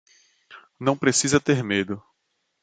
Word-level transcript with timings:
Não 0.79 0.97
precisa 0.97 1.39
ter 1.39 1.63
medo. 1.63 2.01